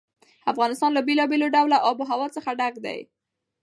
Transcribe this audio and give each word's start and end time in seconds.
افغانستان 0.51 0.91
له 0.93 1.01
بېلابېلو 1.07 1.47
ډوله 1.55 1.77
آب 1.89 1.97
وهوا 1.99 2.27
څخه 2.35 2.49
ډک 2.59 2.75
دی. 2.85 2.99